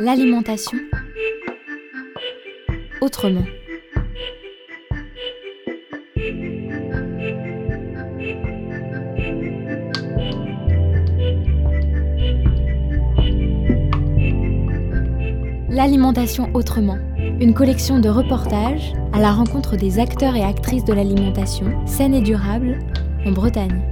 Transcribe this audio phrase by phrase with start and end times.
[0.00, 0.78] L'alimentation
[3.02, 3.44] autrement.
[15.68, 16.96] L'alimentation autrement.
[17.38, 22.22] Une collection de reportages à la rencontre des acteurs et actrices de l'alimentation saine et
[22.22, 22.78] durable
[23.26, 23.82] en Bretagne.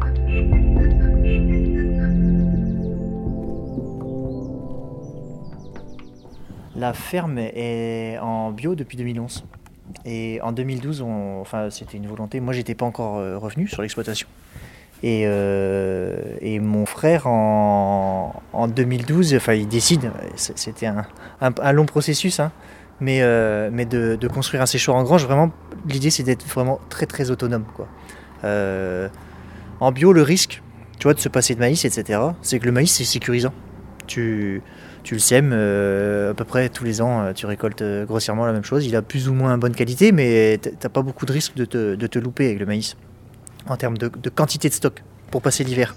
[6.78, 9.44] La ferme est en bio depuis 2011.
[10.04, 12.38] Et en 2012, enfin, c'était une volonté.
[12.38, 14.28] Moi, j'étais pas encore euh, revenu sur l'exploitation.
[15.02, 21.04] Et, euh, et, mon frère, en, en, 2012, enfin, il décide, c'était un,
[21.40, 22.52] un, long processus, hein,
[23.00, 25.50] mais, euh, mais de, construire un séchoir en grange, vraiment,
[25.88, 27.64] l'idée c'est d'être vraiment très très autonome.
[29.80, 30.62] En bio, le risque,
[30.98, 33.52] tu vois, de se passer de maïs, etc., c'est que le maïs, c'est sécurisant.
[34.08, 34.62] Tu,
[35.08, 38.44] tu le sèmes euh, à peu près tous les ans, euh, tu récoltes euh, grossièrement
[38.44, 38.84] la même chose.
[38.84, 42.18] Il a plus ou moins bonne qualité, mais t'as pas beaucoup de risques de te,
[42.18, 42.94] louper avec le maïs
[43.68, 45.96] en termes de, quantité de stock pour passer l'hiver.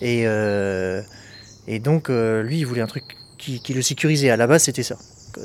[0.00, 0.26] Et,
[1.66, 3.02] et donc, lui, il voulait un truc
[3.36, 4.30] qui, le sécurisait.
[4.30, 4.96] À la base, c'était ça.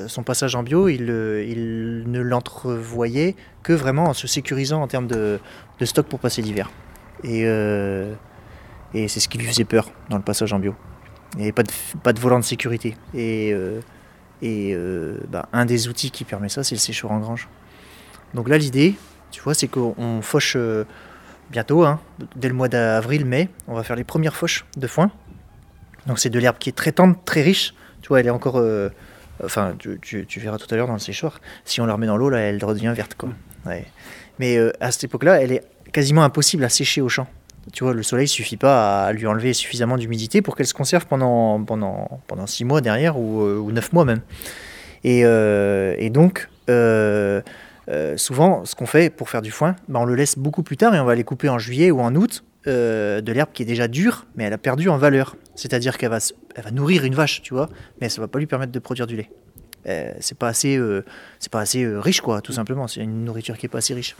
[0.06, 1.02] Son passage en bio, il,
[1.48, 5.40] il ne l'entrevoyait que vraiment en se sécurisant en termes de,
[5.82, 6.70] stock pour passer l'hiver.
[7.24, 7.40] Et,
[8.94, 10.76] et c'est ce qui lui faisait peur dans le passage en bio.
[11.34, 12.96] Il n'y avait pas de, pas de volant de sécurité.
[13.14, 13.80] Et, euh,
[14.42, 17.48] et euh, bah, un des outils qui permet ça, c'est le séchoir en grange.
[18.34, 18.94] Donc là, l'idée,
[19.30, 20.84] tu vois, c'est qu'on fauche euh,
[21.50, 22.00] bientôt, hein,
[22.36, 25.10] dès le mois d'avril, mai, on va faire les premières fauches de foin.
[26.06, 27.74] Donc c'est de l'herbe qui est très tendre, très riche.
[28.02, 28.62] Tu vois, elle est encore.
[29.42, 31.40] enfin, tu, tu, verras tout à l'heure dans le séchoir.
[31.64, 33.16] Si on la remet dans l'eau, là, elle redevient verte.
[33.16, 33.30] Quoi.
[34.38, 37.26] Mais à cette époque-là, elle est quasiment impossible à sécher au champ
[37.72, 41.06] tu vois, le soleil suffit pas à lui enlever suffisamment d'humidité pour qu'elle se conserve
[41.06, 44.20] pendant, pendant, pendant six mois derrière ou, euh, ou neuf mois même.
[45.04, 47.42] Et, euh, et donc, euh,
[48.16, 50.94] souvent, ce qu'on fait pour faire du foin, bah, on le laisse beaucoup plus tard
[50.94, 53.86] et on va les couper en juillet ou en août de l'herbe qui est déjà
[53.86, 55.36] dure, mais elle a perdu en valeur.
[55.54, 56.18] C'est-à-dire qu'elle va,
[56.56, 57.68] elle va nourrir une vache, tu vois,
[58.00, 59.30] mais ça va pas lui permettre de produire du lait.
[60.18, 60.76] c'est pas assez,
[61.38, 62.88] c'est pas assez riche, quoi, tout simplement.
[62.88, 64.16] C'est une nourriture qui est pas assez riche.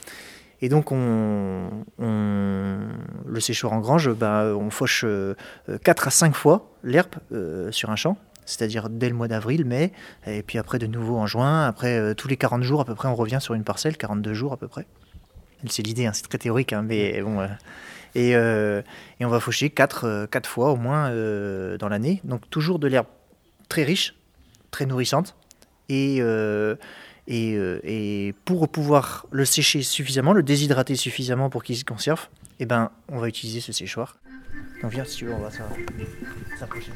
[0.62, 1.69] Et donc, on,
[1.99, 7.91] le séchoir en grange, bah, on fauche 4 euh, à 5 fois l'herbe euh, sur
[7.91, 9.93] un champ, c'est-à-dire dès le mois d'avril, mai,
[10.27, 11.67] et puis après de nouveau en juin.
[11.67, 14.33] Après, euh, tous les 40 jours, à peu près, on revient sur une parcelle, 42
[14.33, 14.87] jours à peu près.
[15.69, 17.47] C'est l'idée, hein, c'est très théorique, hein, mais bon.
[18.15, 21.11] Et, et, on va faucher 4, 4 fois au moins
[21.77, 22.21] dans l'année.
[22.25, 23.06] Donc, toujours de l'herbe
[23.69, 24.15] très riche,
[24.71, 25.34] très nourrissante.
[25.88, 26.21] Et
[27.28, 32.28] euh, et, pour pouvoir le sécher suffisamment, le déshydrater suffisamment pour qu'il se conserve,
[32.60, 34.16] eh ben, on va utiliser ce séchoir.
[34.82, 36.92] Donc viens si tu veux, on va s'approcher.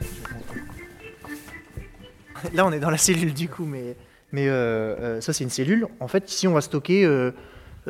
[2.55, 3.97] Là, on est dans la cellule du coup, mais,
[4.33, 5.87] mais euh, euh, ça c'est une cellule.
[5.99, 7.09] En fait, ici, on va stocker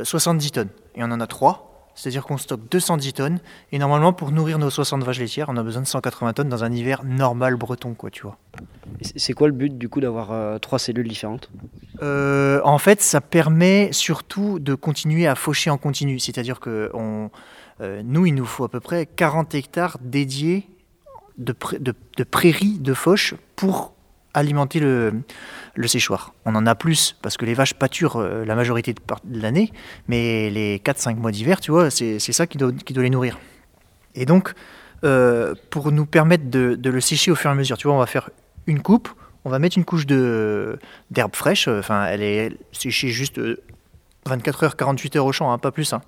[0.03, 0.69] 70 tonnes.
[0.95, 1.67] Et on en a 3.
[1.95, 3.41] C'est-à-dire qu'on stocke 210 tonnes.
[3.73, 6.65] Et normalement, pour nourrir nos 60 vaches laitières, on a besoin de 180 tonnes dans
[6.65, 8.39] un hiver normal breton, quoi, tu vois.
[9.17, 11.51] C'est quoi le but du coup d'avoir trois cellules différentes?
[12.03, 16.19] Euh, En fait, ça permet surtout de continuer à faucher en continu.
[16.19, 20.69] C'est-à-dire que euh, nous, il nous faut à peu près 40 hectares dédiés
[21.39, 21.55] de,
[22.25, 23.95] prairies de fauche pour
[24.35, 25.23] alimenter le,
[25.87, 26.35] séchoir.
[26.45, 29.73] On en a plus parce que les vaches pâturent la majorité de, l'année,
[30.07, 33.39] mais les 4-5 mois d'hiver, tu vois, c'est ça qui doit, qui doit les nourrir.
[34.15, 34.53] Et donc,
[35.71, 38.01] pour nous permettre de, de, le sécher au fur et à mesure, tu vois, on
[38.01, 38.29] va faire
[38.67, 39.09] une coupe,
[39.45, 43.41] on va mettre une couche d'herbe fraîche, enfin elle est séchée juste
[44.27, 45.93] 24 euh, heures, 48 heures au champ, hein, pas plus.
[45.93, 46.03] Hein.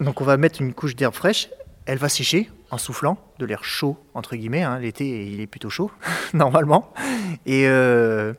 [0.00, 1.48] Donc on va mettre une couche d'herbe fraîche,
[1.86, 4.78] elle va sécher en soufflant de l'air chaud, entre guillemets, hein.
[4.78, 5.90] l'été il est plutôt chaud,
[6.34, 6.92] normalement.
[7.46, 8.32] Et, euh,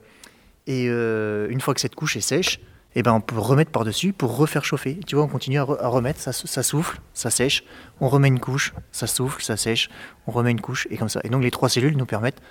[0.70, 2.60] euh, une fois que cette couche est sèche,
[2.96, 5.00] eh ben on peut remettre par-dessus pour refaire chauffer.
[5.06, 7.64] Tu vois, on continue à, remettre, ça, ça, souffle, ça sèche,
[8.00, 9.90] on remet une couche, ça souffle, ça sèche,
[10.28, 11.22] on remet une couche, et comme ça.
[11.24, 12.42] Et donc les trois cellules nous permettent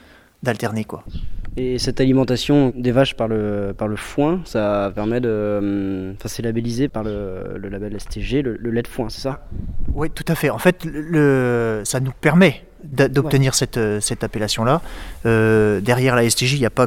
[0.42, 1.04] d'alterner quoi.
[1.56, 6.12] Et cette alimentation des vaches par le, par le foin, ça permet de.
[6.16, 9.46] Enfin, c'est labellisé par le, le, label STG, le, lait de foin, c'est ça?
[9.92, 10.50] Oui, tout à fait.
[10.50, 14.82] En fait, le, ça nous permet d'obtenir cette, cette appellation-là.
[15.26, 16.86] Euh, derrière la STG, il n'y a pas.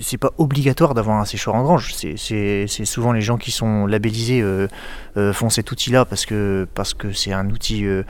[0.00, 1.94] C'est pas obligatoire d'avoir un séchoir en grange.
[1.94, 4.68] C'est souvent les gens qui sont labellisés euh,
[5.16, 8.04] euh, font cet outil-là parce que parce que c'est un outil euh,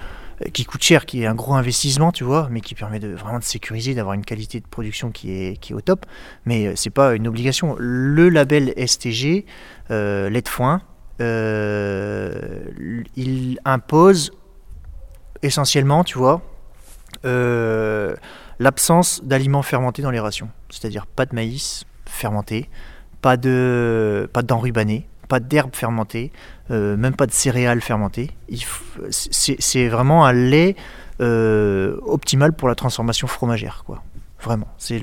[0.52, 3.38] qui coûte cher, qui est un gros investissement, tu vois, mais qui permet de vraiment
[3.38, 6.06] de sécuriser, d'avoir une qualité de production qui est, au top.
[6.44, 7.76] Mais euh, c'est pas une obligation.
[7.78, 9.46] Le label STG,
[9.90, 10.82] euh, lait de foin,
[11.20, 12.64] euh,
[13.16, 14.32] il impose
[15.42, 16.42] essentiellement, tu vois,
[18.58, 20.50] l'absence d'aliments fermentés dans les rations.
[20.70, 22.68] C'est-à-dire pas de maïs fermenté,
[23.22, 26.30] pas de, pas d'enrubané, pas d'herbes fermentées,
[26.70, 28.30] euh, même pas de céréales fermentées.
[29.10, 30.76] C'est vraiment un lait
[31.20, 34.04] euh, optimal pour la transformation fromagère, quoi.
[34.40, 35.00] Vraiment, c'est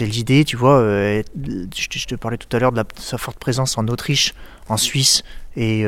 [0.00, 0.80] l'idée, tu vois.
[0.80, 1.22] Euh,
[1.74, 4.34] je, te parlais tout à l'heure de, sa forte présence en Autriche,
[4.68, 5.22] en Suisse
[5.56, 5.86] et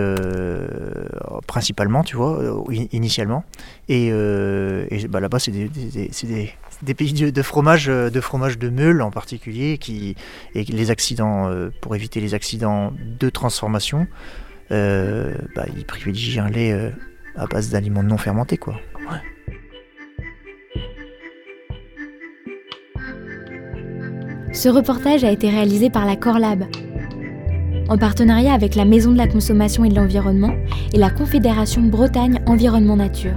[1.47, 3.45] principalement, tu vois, initialement.
[3.89, 4.11] Et,
[5.11, 6.55] bah, là-bas, c'est des,
[6.95, 10.17] pays de, fromage, de fromage de meule en particulier, qui
[10.55, 11.51] et les accidents,
[11.81, 14.07] pour éviter les accidents de transformation,
[14.71, 16.93] bah, ils privilégient un lait
[17.37, 18.75] à base d'aliments non fermentés, quoi.
[24.53, 26.65] Ce reportage a été réalisé par la Corlab,
[27.91, 30.55] en partenariat avec la Maison de la Consommation et de l'Environnement
[30.95, 33.37] et la Confédération Bretagne Environnement Nature.